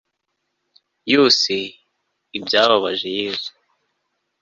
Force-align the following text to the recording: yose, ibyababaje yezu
yose, 1.13 1.55
ibyababaje 2.37 3.07
yezu 3.19 3.51